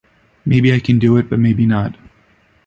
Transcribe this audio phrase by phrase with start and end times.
[0.47, 1.95] Maybe I can do it, but maybe not.